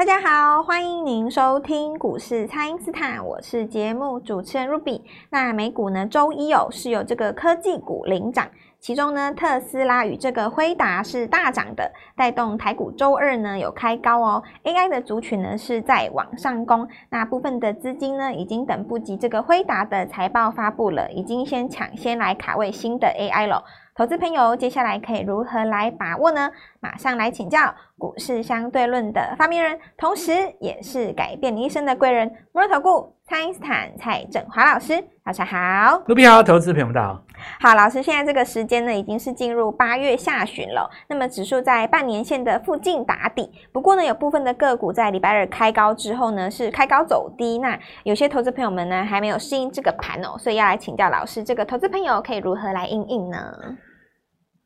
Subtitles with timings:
[0.00, 5.02] 大家好，欢迎您收听股市蔡因斯坦，我是节目主持人 Ruby。
[5.28, 8.48] 那美股呢，周一哦是有这个科技股领涨，
[8.78, 14.42] 其中呢特斯拉与这个辉达是大涨的，带动台股周二呢有开高哦。
[14.64, 23.62] AI 的族群呢是在往上攻，那部分的资金呢已经等不及这个辉达的财报发布了，已经先抢先来卡位新的 AI 了。
[23.94, 26.50] 投资朋友，接下来可以如何来把握呢？
[26.80, 35.02] 马上来请教股市相对论的发明人，同时也是改变你一生的贵人——摩尔投顾蔡因斯坦蔡振华老师。
[35.24, 37.22] 早上好，卢比好，投资朋友们好。
[37.60, 40.90] 好，老师，现在这个时间呢，已经是进入八月下旬了。
[41.08, 47.58] 那么指数在半年线的附近打底，不过呢，有部分的个股在礼拜二开高之后呢，是开高走低。
[47.58, 53.38] 那有些投资朋友们呢，还没有适应这个盘哦，所以要来请教老师，这个投资朋友可以如何来应应呢？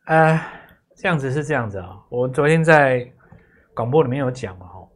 [0.06, 0.40] 呃，
[0.96, 2.02] 这样子是这样子啊、哦。
[2.08, 3.06] 我昨天在
[3.74, 4.88] 广播里面有讲嘛，哈，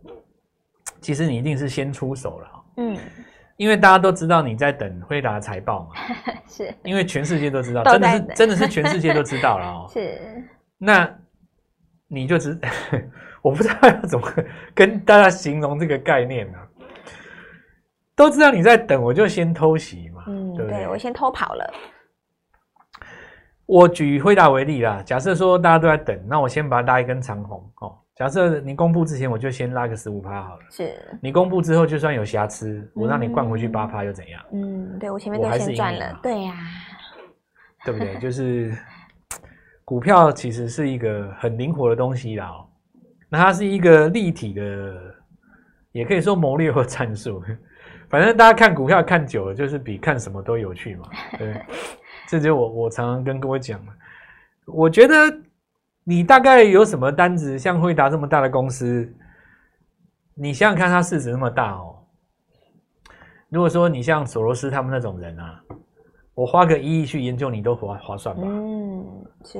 [1.01, 2.97] 其实你一定是先出手了，嗯，
[3.57, 5.95] 因为大家都知道你在等辉达财报嘛，
[6.47, 10.21] 是，因为全世界都知道，真的是真的是全世界都知道了 哦，是，
[10.79, 11.09] 那
[12.07, 12.59] 你就知，
[13.43, 14.33] 我不知道要怎么
[14.75, 16.67] 跟大家形容这个概念呢、啊，
[18.15, 21.75] 都知道你在等，我就先偷袭嘛，嗯，对，对我先偷跑了。
[23.69, 27.95] 我举辉达为例啦，假设说大家都在等，那我先把它拉一根长红哦。
[28.17, 30.61] 假设你公布之前，我就先拉个十五趴好了。
[30.71, 30.99] 是。
[31.21, 34.43] 你公布之后，就算有瑕疵，我让你灌回去八趴又怎样？
[34.55, 36.19] 嗯，对，我前面都先赚了。
[36.23, 36.65] 对呀、啊。
[37.85, 38.19] 对不对？
[38.19, 38.75] 就是
[39.85, 42.51] 股票其实是一个很灵活的东西啦。
[43.29, 44.63] 那它是一个立体的，
[45.93, 47.43] 也可以说谋略或 战术。
[48.09, 51.05] 反正大家看股票看久了，就是比看什么都有趣嘛。
[51.39, 51.61] 对。
[52.29, 53.93] 这就我我常常跟各位讲了，
[54.67, 55.15] 我觉得
[56.05, 59.11] 你大概有什么单子，像惠达这么大的公司，
[60.35, 61.97] 你想想看，它市值那么大哦。
[63.49, 65.59] 如果说你像索罗斯他们那种人啊，
[66.35, 68.43] 我花个一亿去研究你都划划算吧？
[68.45, 69.59] 嗯，是。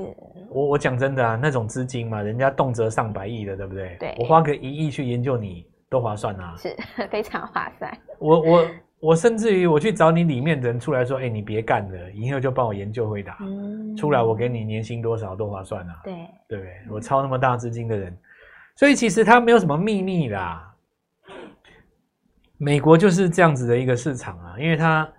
[0.51, 3.97] 我我讲真的啊，那种资金嘛，人家动辄上百亿的，对不对？
[3.99, 4.15] 对。
[4.19, 6.77] 我花个一亿去研究你都划算啊，是
[7.09, 7.97] 非常划算。
[8.19, 8.67] 我我。
[9.01, 13.37] 我甚至于我去找你里面的人出来说：“哎、欸，你别干了，以后就帮我研究回答。
[13.39, 16.01] 嗯，出来我给你年薪多少多划算啊？
[16.03, 16.13] 对
[16.49, 16.73] 对不对？
[16.89, 18.17] 我操那么大资金的人，
[18.75, 20.65] 所以其实他没有什么秘密啦。
[22.57, 25.09] 美国就是这样子的一个市场啊，因为它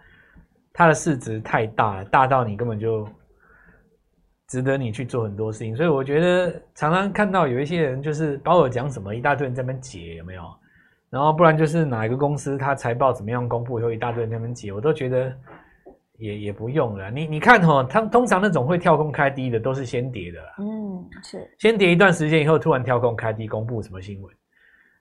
[0.74, 3.08] 它的市值太大了，大到你根本就
[4.48, 5.74] 值得你去做很多事情。
[5.74, 10.42] 所以我觉得常常看到有一些人就是把我讲什么一大堆人在那边解，有没有？
[11.10, 15.36] 然后不然就是哪一个公司它财报怎么样公布以后一大堆人在那边解，我都觉得
[16.18, 17.10] 也也不用了。
[17.10, 20.54] 你你看哈，它通常那种会跳空开低的都是先跌的啦。
[20.58, 24.32] 嗯，是先跌一段时间以后突然跳空开低，公布什么新闻，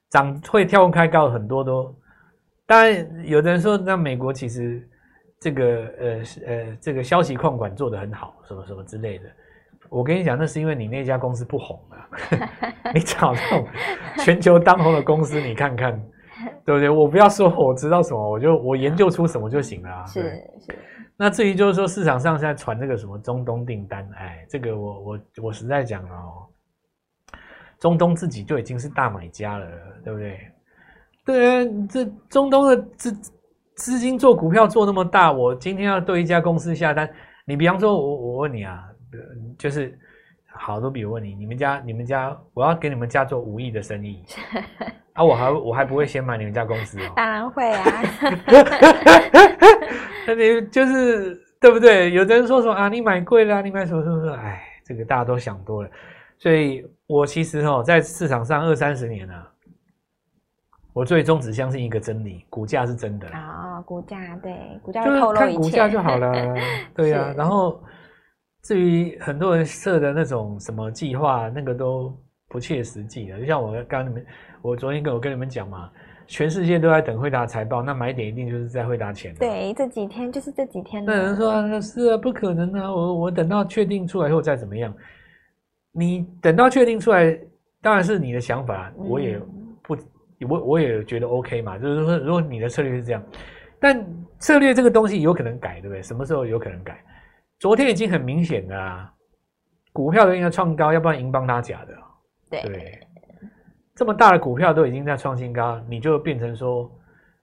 [0.09, 1.95] 涨会跳空开高很多都。
[2.65, 4.87] 当然有的人说，那美国其实
[5.39, 5.65] 这个
[5.99, 9.25] 呃呃这个消息控管做得很好，什么什么之类的。
[9.89, 11.97] 我跟你讲，那是因为你那家公司不红啊。
[12.93, 13.67] 你找这种
[14.23, 15.91] 全球当红的公司，你看看，
[16.65, 16.89] 对不对？
[16.89, 20.05] 我不要说我知道什么，我就我研究出什么就行了啊。
[20.05, 20.21] 是
[20.59, 20.75] 是。
[21.15, 26.47] 那至于就是说市场上现在传那个什么中东订单，哎，这个我我我实在讲哦，
[27.79, 29.67] 中东自己就已经是大买家了，
[30.03, 30.39] 对不对？
[31.25, 33.11] 对啊，这中东的资
[33.75, 37.07] 资金做股票做那么大，我今天要对一家公司下单，
[37.45, 38.83] 你比方说我我问你啊。
[39.57, 39.97] 就是
[40.51, 44.23] 好多，比如问你，你们家你们家，我要给你们家做五亿的生意
[45.13, 47.85] 啊，我还我还不会先买你们家公司哦，当然会啊，
[50.27, 52.11] 那你就是对不对？
[52.11, 55.89] 有的人说什么啊，你买贵了啊，你买什么什么什么，哎，这个大家都想多了。
[56.37, 59.47] 所以我其实哦，在市场上二三十年了，
[60.93, 66.55] 我最终只相信一个真理：股价是真的啊，股价对，股价就是看股价就好了，
[66.95, 67.81] 对呀，然后。
[68.63, 72.15] 至于很多人设的那种什么计划，那个都
[72.49, 73.39] 不切实际的。
[73.39, 74.25] 就像我刚刚你们，
[74.61, 75.89] 我昨天跟我跟你们讲嘛，
[76.27, 79.33] 全世界都在等惠达财报，那买点一定就是在惠达前。
[79.35, 81.03] 对，这几天就是这几天。
[81.05, 84.93] 那有人说啊，是啊，不可能啊，我我等到确定出来后再怎么样。
[85.91, 87.35] 你等到确定出来，
[87.81, 89.39] 当然是你的想法，我也
[89.81, 89.97] 不，
[90.47, 91.77] 我我也觉得 OK 嘛。
[91.79, 93.23] 就是说，如果你的策略是这样，
[93.79, 94.05] 但
[94.37, 96.01] 策略这个东西有可能改，对不对？
[96.03, 97.01] 什么时候有可能改？
[97.59, 99.13] 昨天已经很明显了啊，
[99.91, 101.93] 股票都应该创高，要不然银帮他假的。
[102.49, 103.07] 对，对，
[103.93, 106.89] 这么大的股票都已经在创新高，你就变成说，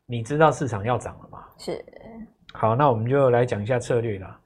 [0.06, 1.44] 你知道市场要涨了嘛？
[1.58, 1.84] 是。
[2.54, 4.40] 好，那我们就来讲一下策略啦，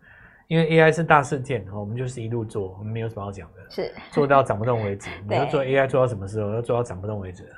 [0.49, 3.71] 因为 AI 是大事件，我们就是一路做，我们没有什么好讲的。
[3.71, 3.95] 是。
[4.11, 6.53] 做到涨不动为止， 你要做 AI 做到什么时候？
[6.53, 7.49] 要做到涨不动为止。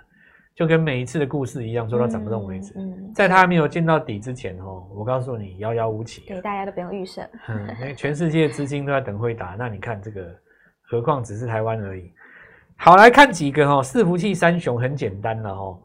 [0.54, 2.72] 就跟每一次的故事一样，做到涨不动为止。
[2.76, 6.22] 嗯，嗯在它还没有见到底之前哦，我告诉你，遥遥无期。
[6.26, 7.22] 对，大家都不用预设。
[7.48, 10.34] 嗯，因为全世界资金都在等辉达，那你看这个，
[10.82, 12.12] 何况只是台湾而已。
[12.76, 15.80] 好，来看几个哦，伺服器三雄很简单了哦。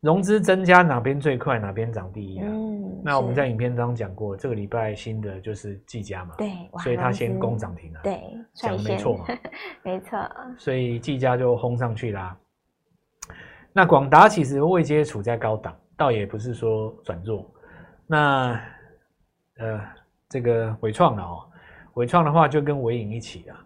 [0.00, 2.46] 融资增加哪边最快，哪边涨第一啊？
[2.48, 6.52] 嗯，那我们在影片当中讲过，这个礼拜新的就是技嘉嘛，对，
[6.84, 8.22] 所以它先攻涨停了，对，
[8.54, 9.24] 讲没错嘛，
[9.82, 10.16] 没错，
[10.56, 12.36] 所以技嘉就轰上去啦。
[13.78, 17.48] 那广达其实未接处在高档，倒也不是说转弱。
[18.08, 18.60] 那
[19.58, 19.80] 呃，
[20.28, 21.46] 这个伟创了哦，
[21.94, 23.56] 伟创的话就跟伟影一起啊。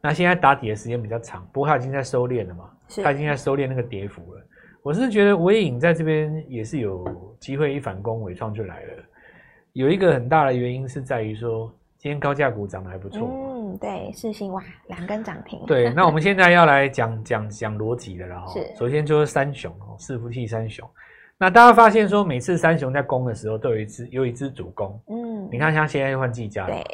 [0.00, 2.70] 那现在打底的时间比较长，不过它已经在收敛了嘛，
[3.02, 4.40] 它已经在收敛那个跌幅了。
[4.82, 7.04] 我是觉得伟影在这边也是有
[7.38, 8.92] 机会一反攻，伟创就来了。
[9.74, 13.28] 有一个很大的原因是在于说，今天高价股涨得还不错。
[13.30, 15.60] 嗯，对，世星哇，两根涨停。
[15.66, 18.52] 对，那我们现在要来讲讲讲逻辑的了哈。
[18.52, 18.74] 是。
[18.76, 20.88] 首先就是三雄哦，伺服器三雄。
[21.38, 25.00] 那大家发现说，每次三雄在攻的时候，都有一只有一只主攻。
[25.08, 25.48] 嗯。
[25.50, 26.74] 你看，像现在又换技嘉了。
[26.74, 26.84] 对。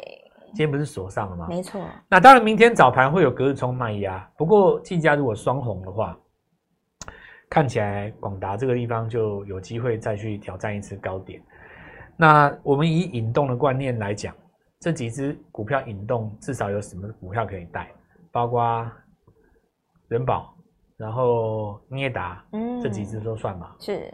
[0.47, 1.47] 今天不是锁上了吗？
[1.49, 1.81] 没错。
[2.09, 4.29] 那当然，明天早盘会有隔日冲卖压。
[4.37, 6.17] 不过季家如果双红的话。
[7.49, 11.41] 看起来广达这个地方就有机会再去挑战一次高点。
[12.17, 14.35] 那我们以引动的观念来讲，
[14.87, 17.91] 这几只股票引动至少有什么股票可以带？
[18.31, 18.89] 包括
[20.07, 20.55] 人保，
[20.95, 23.75] 然后捏达，嗯，这几只都算吧。
[23.81, 24.09] 是。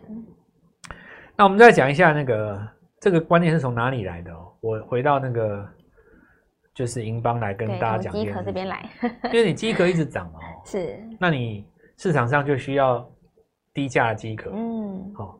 [1.37, 2.67] 那我们再讲一下那个
[2.99, 4.51] 这个观念是从哪里来的哦？
[4.61, 5.63] 我回到那个
[6.73, 8.11] 就是银邦来跟大家讲。
[8.11, 8.89] 机壳这边来，
[9.25, 10.99] 因为你机壳一直涨嘛， 哦，是。
[11.19, 11.67] 那你
[11.97, 13.07] 市场上就需要。
[13.75, 15.39] 低价的机壳，嗯，好、哦，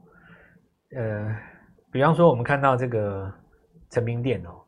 [0.96, 1.36] 呃，
[1.92, 3.32] 比方说我们看到这个
[3.92, 4.63] 成名电哦，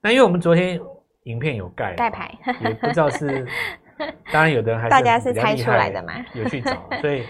[0.00, 0.80] 那因为我们昨天
[1.24, 3.46] 影片有盖盖牌，也不知道是，
[4.32, 7.24] 当然有的人还是大家是猜出来的嘛，有去找， 所以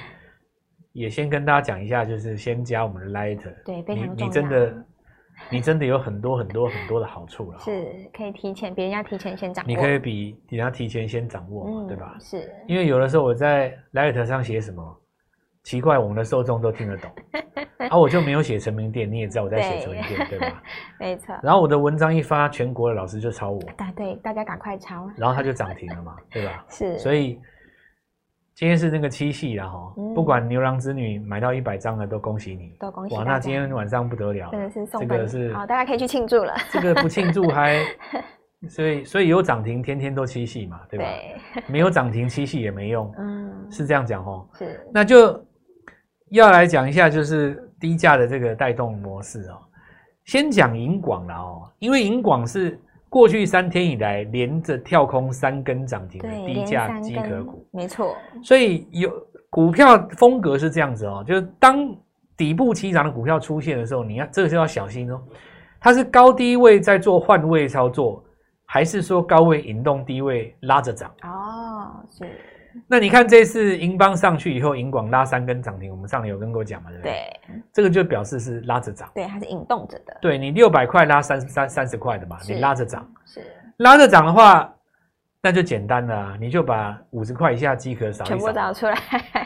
[0.92, 4.16] 也先跟大家讲一下，就是先加我们的 Light，对，非常。
[4.16, 4.84] 你，你真的，
[5.50, 12.16] 你真的有很多很多很多的好处了，是可以提前，别人要提前先掌握，你可以比人家提前先掌握嘛，嗯、对吧？
[12.20, 15.00] 是，因为有的时候我在 Light 上写什么。
[15.62, 17.10] 奇怪，我们的受众都听得懂，
[17.78, 20.62] 而、 啊、我就没有写成名店，你也知道我在写成名店，对，对吧？
[20.98, 21.34] 没错。
[21.42, 23.60] 然后我的文章一发，全国的老师就抄我。
[23.60, 25.10] 对对，大家赶快抄。
[25.16, 26.64] 然后它就涨停了嘛， 对吧？
[26.70, 26.98] 是。
[26.98, 27.38] 所以
[28.54, 33.14] 今天是那个七夕了哈，不管牛郎织女买到一百张的都恭喜你，都恭喜。
[33.14, 36.54] 哇，那今天晚上不得了，真的是送这个是好，大家可以去庆祝了。
[36.70, 37.84] 这个不庆祝还，
[38.68, 41.04] 所以所以有涨停，天天都七夕嘛，对吧？
[41.04, 41.62] 对。
[41.68, 44.48] 没有涨停，七夕也没用，嗯，是这样讲哦。
[44.54, 44.80] 是。
[44.92, 45.44] 那就。
[46.30, 49.58] 要来讲一下，就是低价的这个带动模式哦。
[50.24, 52.78] 先讲银广了哦，因为银广是
[53.08, 58.14] 过去三天以来连着跳空三根涨停的低价机壳股，没错。
[58.42, 59.10] 所以有
[59.48, 61.94] 股票风格是这样子哦，就是当
[62.36, 65.18] 底部起涨的股票出现的时候，你要这个就要小心哦。
[65.80, 68.22] 它是高低位在做换位操作，
[68.66, 71.10] 还是说高位引动，低位拉着涨？
[71.22, 72.26] 哦，是。
[72.86, 77.12] 那你看这次银邦上去以后，银广拉三根涨停，我们上面有跟各位讲嘛，对不对？
[77.12, 80.16] 对，这个就表示是拉着涨，对，它是引动着的。
[80.20, 83.42] 对，你六百块拉三三三十块的嘛，你拉着涨，是
[83.78, 84.72] 拉着涨的话，
[85.42, 88.96] 那就简单了啊，你就把五十块以下机壳扫全部找出来。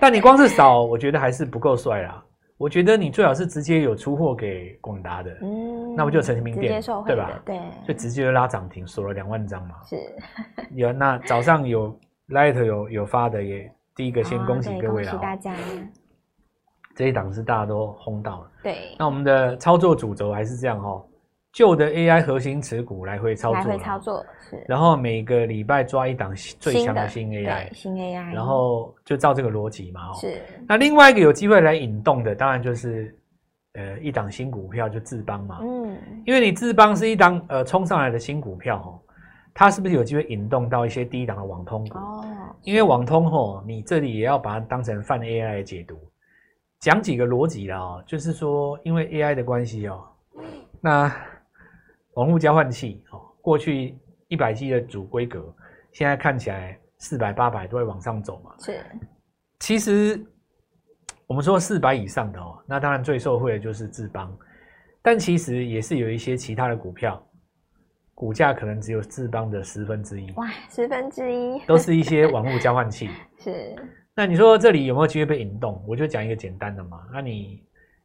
[0.01, 2.23] 但你光是扫，我觉得还是不够帅啦。
[2.59, 7.31] 我觉得你最好是直接有出货给广达的，嗯，那不就成名店，对吧？
[7.45, 9.75] 对，就直接就拉涨停，锁了两万张嘛。
[9.85, 9.97] 是，
[10.75, 11.99] 有那早上有。
[12.33, 15.55] Light 有有发的也第一个先恭喜各位了，恭喜大家。
[16.95, 18.51] 这一档是大家都轰到了。
[18.63, 21.03] 对，那我们的操作主轴还是这样哈，
[21.53, 24.63] 旧的 AI 核心持股来回操作，来回操作是。
[24.69, 30.13] 然后每个礼拜抓一档最强的新 AI，新 AI，然后就照这个逻辑嘛。
[30.15, 30.41] 是。
[30.69, 33.15] 那另外一个有机会来引动的，当然就是
[33.75, 35.61] 呃一档新股票就智邦嘛。
[35.63, 35.99] 嗯。
[36.27, 38.99] 因为你智邦是一档呃冲上来的新股票哈。
[39.55, 41.99] 它是不是有机会引动到一些低档的网通股？
[41.99, 42.25] 哦，
[42.63, 45.99] 因为网通吼，你这里也要把它当成泛 AI 来解读。
[46.81, 50.03] 讲几个逻辑啦哦，就是说，因为 AI 的关系哦，
[50.81, 51.15] 那
[52.15, 53.97] 网络交换器哦，过去
[54.29, 55.55] 一百 G 的主规格，
[55.93, 58.53] 现在看起来四百、八百都会往上走嘛。
[58.59, 58.81] 是。
[59.61, 60.21] 其实
[61.27, 64.35] 我们说四百以上的哦，那当然最受惠的就是智邦，
[65.03, 67.23] 但其实也是有一些其他的股票。
[68.23, 73.09] 股价可能只有智邦的十分之一，哇，十分之一，都是一些网络交换器。
[73.37, 73.75] 是，
[74.15, 75.85] 那你说这里有没有机会被引动？
[75.89, 77.61] 我就讲一个简单的嘛，那你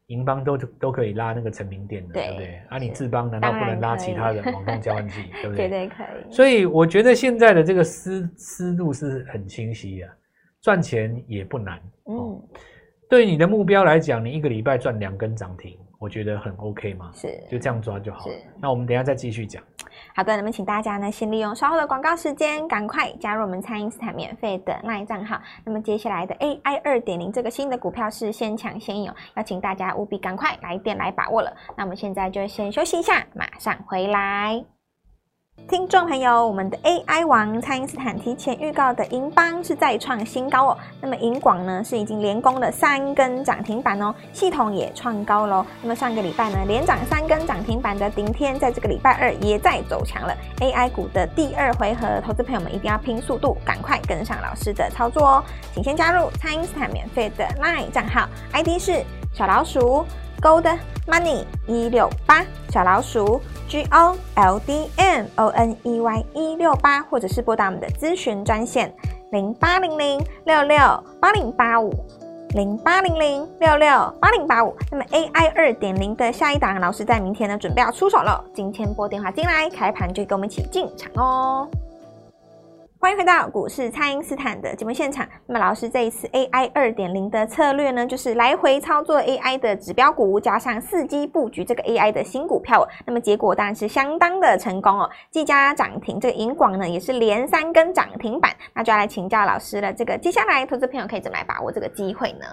[0.07, 2.62] 银邦都都可以拉那个成名店的，对，对不对？
[2.69, 5.21] 啊，你智邦难道不能拉其他的网络交换器？
[5.43, 5.65] 对不对？
[5.65, 6.33] 绝对可以。
[6.33, 10.07] 所以我觉得现在的这个思思路是很清晰的，
[10.63, 11.79] 赚钱也不难。
[12.09, 12.41] 嗯，
[13.07, 17.11] 对你的目标来讲，你一个礼拜赚两根涨停，我觉得很 OK 嘛。
[17.13, 18.35] 是，就这样抓就好了。
[18.59, 19.61] 那我们等一下再继续讲。
[20.15, 25.41] 好的，那么请大家呢，先利用稍后的广告时间，赶快加入我们蔡因斯坦免费的 LINE 账号。
[25.63, 31.51] 那么接下来的 AI 二点零这个新的股票是先抢先有，要请大家务必赶快来电来把握了。
[31.75, 34.76] 那我们现在就先休息一下，马上回来。
[35.65, 40.77] 听众朋友，我们的 AI 王蔡因斯坦提前预告的银邦是再创新高哦。
[41.01, 45.65] 那么银广呢是已经连攻了三根涨停板哦，系统也创高喽。
[45.81, 50.33] 那么上个礼拜呢连涨三根涨停板的顶天，在这个礼拜二也在走强了。
[50.59, 55.43] AI 股的第二回合，投资朋友们一定要拼速度，赶快跟上老师的操作哦。
[55.73, 60.05] 请先加入蔡因斯坦免费的 LINE 账号，ID 是小老鼠
[60.41, 63.41] Gold Money 一六八小老鼠。
[63.67, 68.93] G O L D N O N E Y 一六八，或者是拨打我们的咨询专线
[69.31, 70.77] 零八零零六六
[71.19, 71.93] 八零八五
[72.55, 73.89] 零八零零六六
[74.21, 74.74] 八零八五。
[74.89, 81.67] 那么 AI 二点零的下一档，老师在明天呢准备要出手了，今天拨电话进来，开盘就跟我们一起进场哦。
[82.99, 85.27] 欢迎回到股市，蔡因斯坦的节目现场。
[85.45, 92.87] 那么，老师这一次 AI 二点零的策略呢，就是来回操作 AI 的指标股，加上伺机布局这个 AI 的新股票。
[93.05, 98.51] 那么结果当然是相当的成功哦，技嘉涨停，这个银广呢也是连三根涨停板。
[98.73, 102.47] 那就要来请教老师了，这个接下来投资朋友可以怎么来把握这个机会呢？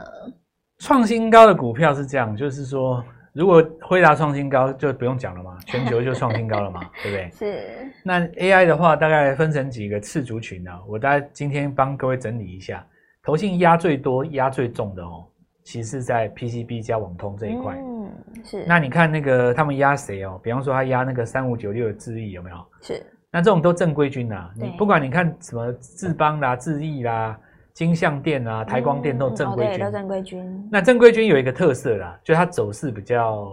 [0.79, 3.03] 创新高的股票是这样，就是说。
[3.35, 7.31] 如果辉达创新高，就不用讲了嘛， 全球就创新高了嘛， 对不对？
[7.33, 7.93] 是。
[8.05, 12.87] 那 AI 的话，大概分成几个次族群啊，我大概今天帮各位整理一下，
[13.25, 15.27] 投信压最多、压最重的哦，
[15.65, 17.75] 其实是在 PCB 加网通这一块。
[17.77, 18.13] 嗯，
[18.45, 18.65] 是。
[18.67, 20.41] 那你看那个他们压谁哦？
[20.43, 22.57] 比方说他压那个三五九六的智易有没有？
[22.83, 23.05] 是。
[23.33, 27.37] 那这种都正规军啊，你不管你看什么智邦啦、智易啦。
[27.75, 30.69] 金像电啊，台光电都正规军，都正规军。
[30.71, 33.51] 那正规军有一个特色啦，就它走势比较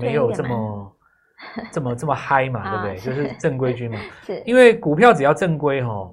[0.00, 0.96] 没有这么
[1.72, 2.96] 这么这么嗨嘛，对不对？
[3.04, 3.98] 就是正规军嘛。
[4.24, 4.40] 是。
[4.46, 6.08] 因为股票只要正规哈，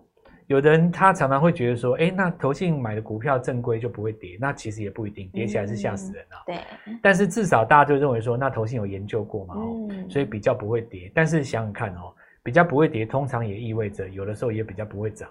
[0.47, 6.41] 有的人他常常会觉得说，哎，那投信买的股票正规就不会跌，那其实也不一定，跌起来是吓死人啊。
[6.47, 6.57] 对。
[6.99, 11.11] 但是至少大家就认为说，那投信有研究过嘛，哦，所以比较不会跌。
[11.13, 15.29] 但是想想看哦，比较不会跌，通常也意味着有的时候也比较不会涨。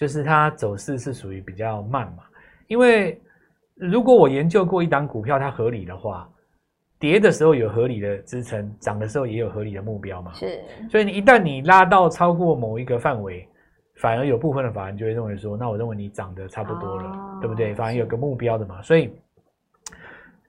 [0.00, 2.22] 就是它走势是属于比较慢嘛，
[2.68, 3.20] 因为
[3.74, 6.26] 如果我研究过一档股票，它合理的话，
[6.98, 10.32] 跌的时候有合理的支撑，涨的时候也有合理的目标嘛。
[10.32, 10.58] 是，
[10.90, 13.46] 所以你一旦你拉到超过某一个范围，
[13.96, 17.74] 反而有部分的法人就会认为说，那我认为你涨得差不多了，哦、对不对？
[17.74, 19.12] 反而有个目标的嘛，所以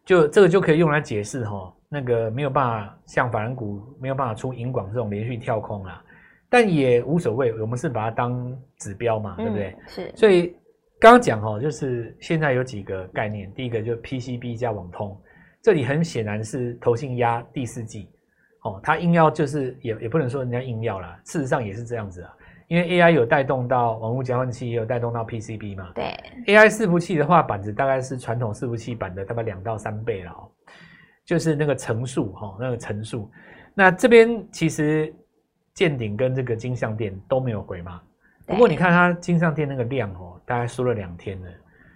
[0.05, 6.01] 就这个就可以用来解释哈，那个没有办法像法人股没有办法出银广这种连续跳空啊。
[6.53, 9.69] 但也无所谓，我们是把它当指标嘛，对不对？
[9.69, 10.11] 嗯、是。
[10.17, 10.47] 所以
[10.99, 15.17] 刚刚讲哦，就是现在有几个概念，第一个就是 PCB 加网通，
[15.61, 18.09] 这里很显然是投信压第四季，
[18.63, 22.33] 哦，它硬要就是也也不能说人家硬要啦，事实上也是这样子啊，
[22.67, 25.89] 因为 AI 有带动到网络交换器，也有带动到 PCB 嘛。
[25.95, 26.03] 对。
[26.47, 30.51] AI 伺服器的话，板子大概是传统伺服器板的大概两到三倍了哦，
[31.25, 33.31] 就是那个层数哈，那个层数。
[33.73, 35.15] 那这边其实。
[35.73, 38.01] 见顶跟这个金像店都没有回嘛，
[38.45, 41.47] 不过你看它金像店那个量哦，大概输了两天了，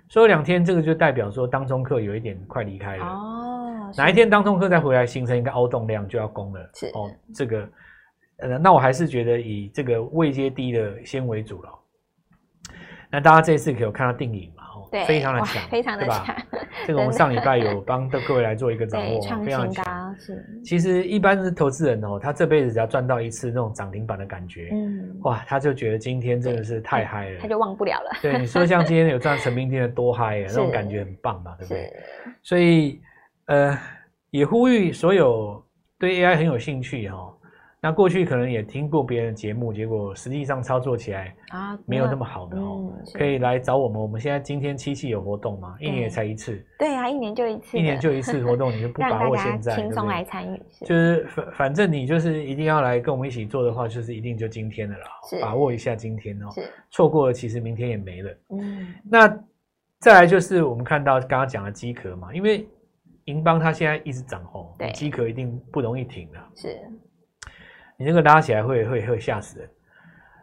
[0.10, 3.91] 输了两天，这个就代表说当中客有一点快离开了哦。
[3.98, 7.12] 哪一天当中客再回来，形成一个凹洞量就要攻了是哦。
[7.34, 7.70] 这个
[8.38, 11.70] 呃，那我还是觉得以这个位阶低的先为主了。
[13.12, 14.63] 那大家这次可有看到定影嘛？
[14.95, 16.35] 对，非常的强，非常 的强。
[16.87, 20.15] 这个我们上礼拜有帮各位来做一个掌握，非常强。
[20.17, 28.11] 是，其实一般的投资人哦，他这辈子只要赚到一次那种涨停板的感觉，嗯，哇，他就觉得今天真的是太嗨了，他就忘不了了。
[28.21, 31.93] 对，你说像今天有赚陈明天的多嗨啊， 那种感觉很棒嘛，对不对？
[32.41, 33.01] 所以
[33.47, 33.77] 呃，
[34.29, 35.61] 也呼吁所有
[35.99, 37.34] 对 AI 很有兴趣哈。
[37.85, 44.01] 那过去可能也听过别人的节目，结果实际上操作起来啊没有那么好的哦，可以来找我们。
[44.01, 46.59] 我们现在今天七夕有活动嘛，一年才一次。
[46.79, 50.59] 对啊，一年就一次，一年就一次活动，你就不把握现在，轻松来参与。
[50.83, 55.03] 就是反反正你就是一定要来跟我们一起做的话，就是一定就今天的了，
[55.39, 56.49] 把握一下今天哦。
[56.55, 58.35] 是，错过了其实明天也没了。
[58.49, 59.27] 嗯，那
[59.99, 62.67] 再来就是我们看到刚刚讲的机壳嘛，因为
[63.25, 66.39] 银邦它现在一直涨红，对，机壳一定不容易停的。
[66.55, 66.79] 是。
[67.97, 69.69] 你那个拉起来会会会吓死人。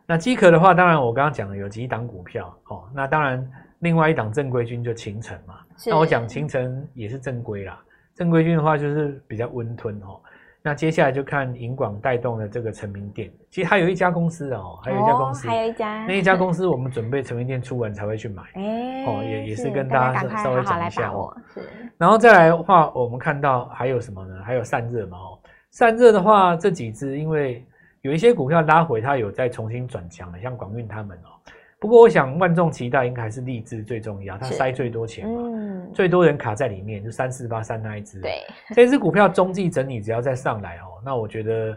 [0.06, 2.84] 那机壳的话，当然我刚刚讲的有几档股票哦。
[2.94, 5.54] 那当然，另外一档正规军就秦诚嘛。
[5.86, 7.80] 那我讲秦诚也是正规啦。
[8.14, 10.20] 正规军的话就是比较温吞哦。
[10.64, 21.36] 那接下来就看银广带动的这个成名店，其实还有一家公司哦，还有一家公司，还有一家，那一家公司我们准备成名店出完才会去买， 哎，哦，也也是跟大家稍微讲一下哦。
[21.52, 21.68] 是，
[21.98, 24.40] 然后再来的话，我们看到还有什么呢？
[24.44, 25.38] 还有散热嘛，哦，
[25.72, 27.64] 散热的话，这几只因为
[28.02, 31.32] 有一些股票拉回，它有再重新转强了，像广运他们哦。
[31.80, 38.20] 不过我想万众期待应该还是力智最重要，它塞最多钱嘛，嗯，最多人卡在里面，就三四八三那一只。
[38.20, 38.44] 对，
[38.76, 41.76] 这只股票中继整理，只要再上来哦，那我觉得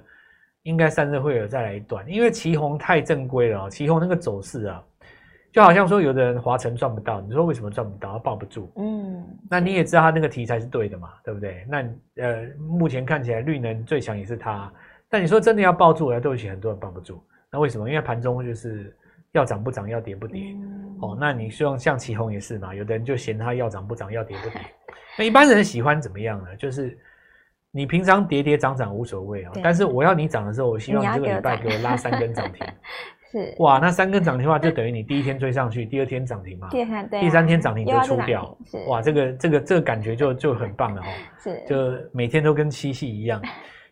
[0.63, 4.83] 应该散热会有再来一段，因为旗红太正规了哦，奇鋐那个走势啊，
[5.55, 8.11] 就好像说有的人华晨赚不到，你说为什么赚不到？
[8.11, 11.65] 他抱不住，嗯，那你也知道他那个题材是对的嘛，对不对？
[11.69, 11.77] 那
[12.21, 14.69] 呃，目前看起来绿能最强也是他，
[15.09, 17.87] 但你说真的要抱住，来对不起，很多人抱不住，那为什么？
[17.89, 18.93] 因为盘中就是。
[19.31, 22.73] 要涨不涨，要跌不跌，嗯、哦，那你希望像奇鋐也是嘛？
[22.73, 24.61] 有的人就嫌他要涨不涨，要跌不跌。
[25.17, 26.55] 那一般人喜欢怎么样呢？
[26.55, 26.97] 就是
[27.69, 32.65] 你平常跌跌涨涨无所谓哦，但是我要你涨的时候，我希望你这个礼拜给我拉三根涨停。
[33.31, 36.85] 是哇，那三根涨停的话，就等于你第一天追上去，第二天涨停嘛，对
[37.19, 38.57] 第三天涨停就出掉。
[38.65, 41.05] 是哇，这个这个这个感觉就就很棒了哦。
[41.39, 41.75] 是，就
[42.11, 43.41] 每天都跟七夕一样。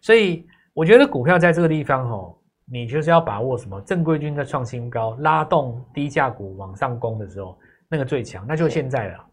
[0.02, 2.36] 所以我觉得股票在这个地方哦。
[2.66, 3.80] 你就是要把握什么？
[3.82, 7.58] 正规军在创新高，拉动低价股往上攻的时候，
[7.90, 9.26] 那个最强，那就是现在了。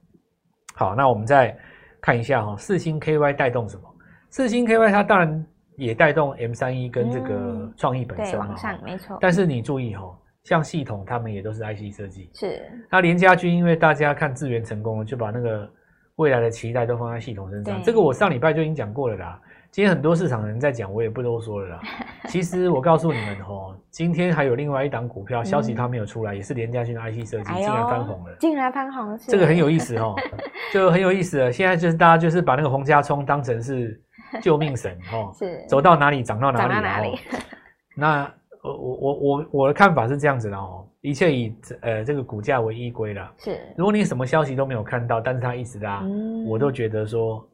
[0.74, 1.56] 好，那我们再
[2.00, 3.82] 看一下哈，四星 KY 带动什么？
[4.30, 5.46] 四星 KY 它当然
[5.80, 9.16] 也带动 M 三一跟这个创意本身嘛，往上没错。
[9.20, 10.04] 但是你注意哈，
[10.44, 12.62] 像系统他们也都是 IC 设计，是。
[12.90, 15.68] 那联家军因为大家看智源成功了，就把那个
[16.16, 17.74] 未来的期待都放在系统身上。
[17.80, 19.40] 对这个我上礼拜就已经讲过了啦。
[19.70, 21.80] 今天很多市场人在讲，我也不多说了啦。
[22.26, 30.16] 其实我告诉你们哦，今天还有另外一档股票消息它没有出来，也是联嘉新的 IC 设计，竟然翻红了，竟然翻红，这个很有意思哦，
[30.74, 31.52] 就很有意思了。
[31.52, 34.02] 现在就是大家就是把那个洪家聪当成是
[34.42, 37.18] 救命神哦，是走到哪里涨到哪里，哪里。
[37.96, 38.32] 那
[38.62, 43.32] 我我我我我的看法是这样子的哦，一切以呃这个股价为依归了。
[43.38, 46.02] 是，如果你什么消息都没有看到，但是它一直拉，
[46.46, 47.46] 我都觉得说。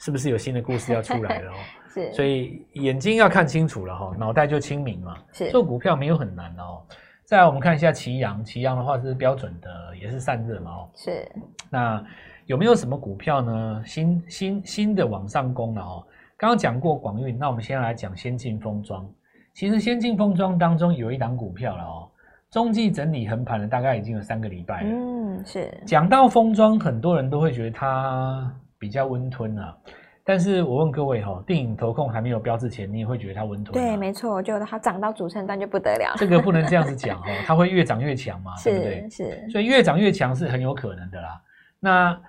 [0.00, 1.54] 是不是有新的故事要出来了哦？
[1.88, 5.16] 是，所以眼睛要看清楚了哈，脑袋就清明嘛。
[5.32, 6.82] 是，做股票没有很难哦。
[7.24, 10.90] 再来，我们看一下奇阳，奇阳的话是标准的，也是散热嘛哦。
[10.96, 11.26] 是。
[11.70, 12.04] 那
[12.46, 13.82] 有没有什么股票呢？
[13.86, 16.04] 新新新的往上攻了哦？
[16.44, 19.10] 刚刚讲过广运，那我们先来讲先进封装。
[19.54, 22.06] 其实先进封装当中有一档股票了哦，
[22.50, 24.90] 中继整理横盘了，大概已经有三个礼拜了。
[24.90, 25.72] 嗯，是。
[25.86, 28.54] 讲到封装，很多人都会觉得它。
[28.78, 29.74] 比较温吞啊，
[30.22, 33.72] 但是我问各位哈、喔，电影投控还没有标之前，你也会觉得它温吞？
[33.72, 36.14] 对，没错，就它涨到主升段就不得了。
[36.18, 39.08] 这个不能这样子讲哈，它会越涨越强嘛， 是对不对？
[39.08, 41.40] 是，所以越涨越强是很有可能的啦。
[41.80, 42.20] 那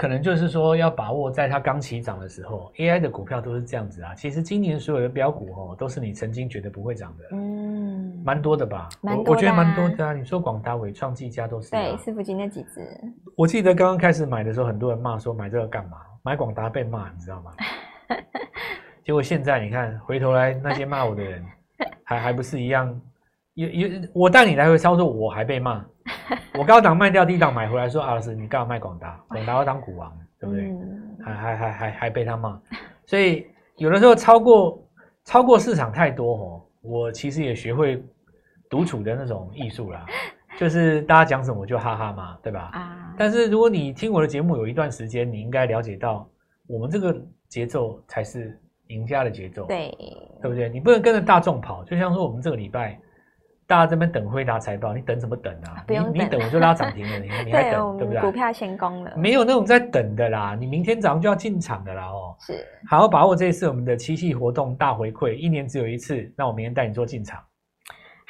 [0.00, 4.14] 可能就是说要把握在它刚起涨的时候，AI 的股票都是这样子啊。
[4.14, 8.88] 其实今年所有的标股哦，都是你曾经觉得不会涨的，嗯，蛮多的吧？
[9.02, 10.14] 蛮多的、啊，我觉得蛮多的啊。
[10.14, 12.80] 你说广达、伟创、技嘉都是、啊，对，伺服器那几只。
[13.36, 15.98] 我记得刚刚开始买的时候，很多人骂说买这个干嘛？
[16.22, 17.52] 买广达被骂，你知道吗？
[19.04, 21.44] 结果现在你看，回头来那些骂我的人，
[22.04, 22.98] 还还不是一样？
[23.52, 25.84] 有有，我带你来回操作，我还被骂。
[26.58, 29.20] 我高档卖掉，低档买回来，说阿老师，你干嘛卖广达？
[29.28, 30.70] 广达要当股王，对不对？
[30.70, 32.60] 嗯、还还还还还被他骂，
[33.06, 34.82] 所以有的时候超过
[35.24, 36.62] 超过市场太多哦。
[36.82, 38.02] 我其实也学会
[38.68, 40.06] 独处的那种艺术啦，
[40.58, 42.70] 就是大家讲什么就哈哈嘛，对吧？
[42.72, 46.28] 啊、但是如果你听我的节目有一段时间，你应该了解到，
[46.66, 47.14] 我们这个
[47.48, 49.90] 节奏才是赢家的节奏，对，
[50.40, 50.68] 对不对？
[50.68, 52.98] 你不能跟着大众跑，就像说我们这个礼拜。
[53.70, 55.84] 大家这边等辉达财报，你等什么等啊？
[55.86, 58.20] 不用等，你你等我就拉涨停了，你你还等，对不对？
[58.20, 60.56] 股票先攻了，没有那种在等的啦。
[60.58, 62.34] 你明天早上就要进场的啦哦。
[62.40, 67.38] 是，好好把握这一次我们的七夕活动大回馈，一年只有一次，那我明天带你做进场。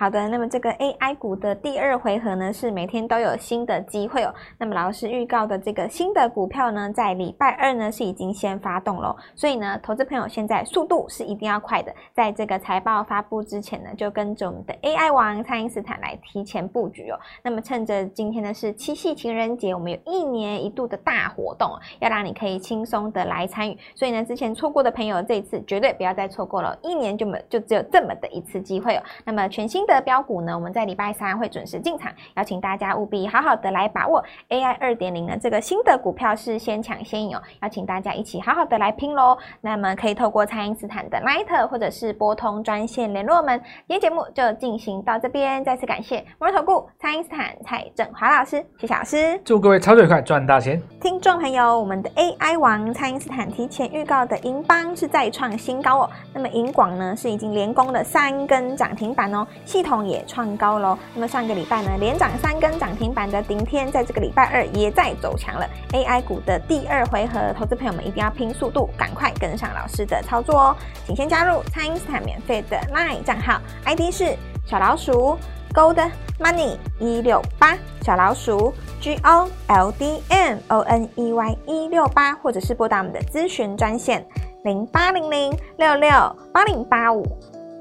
[0.01, 4.35] 好的，那么这个 AI 股的第二回合呢，是每天都有新的机会哦。
[4.57, 17.21] 那么老师预告的这个新的股票呢，在礼拜二呢是已经先发动了，所以呢，投资朋友现在速度是一定要快的，在这个财报发布之前呢，就跟着我们的 AI 王蔡因斯坦来提前布局哦。
[17.43, 23.77] 那么趁着今天呢是七夕情人节，我们有一年一度的大活动，要让你可以轻松的来参与。
[23.95, 29.03] 所以呢，之前错过的朋友，这一次绝对不要再错过了，一年就没就只有这么的一次机会哦。
[29.27, 39.37] 那么全新的标股呢，我们在礼拜三会准时进场，邀请大家务必好好的来把握 AI 二点零的这个新的股票是先抢先赢哦，邀请大家一起好好的来拼喽。
[39.61, 43.61] 那么可以透过蔡因斯坦的 Line 或者是拨通专线联络我们。
[43.89, 50.81] 今天节目就进行到这边，再次感谢摩尔投顾蔡因斯坦蔡振华老师，谢谢老师，祝各位操作愉快，赚大钱。
[51.01, 56.11] 听众朋友，我们的 AI 王蔡因斯坦提前预告的银邦是再创新高哦。
[56.33, 59.47] 那么银广呢是已经连攻了三根涨停板哦，
[59.81, 60.99] 系统也创高喽。
[61.15, 65.67] 那么上个礼拜呢连涨三根涨停板的顶天，在这个礼拜二也在走强了。
[65.93, 70.77] AI 股的第二回合，投资朋友们一定要拼速度，赶快跟上老师的操作哦。
[71.07, 75.39] 请先加入蔡因斯坦免费的 LINE 账号，ID 是小老鼠
[75.73, 84.23] Gold Money 一六八，小老鼠 G O L D M O N E Y 一六八，或者是拨打我们的咨询专线
[84.63, 86.11] 零八零零六六
[86.53, 87.25] 八零八五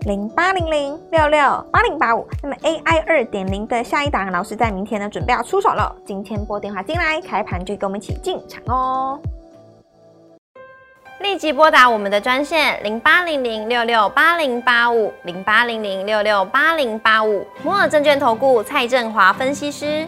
[0.05, 1.39] 零八零零六六
[1.71, 2.27] 八零八五。
[2.41, 9.19] 那么 AI 二点零的下一档，老师在明天呢准备要出手了，今天拨电话进来，开盘就跟我们一起进场哦。
[11.19, 20.07] 立即拨打我们的专线零八零零六六八零八五零八零零六六八零八五摩尔证券投顾蔡振华分析师。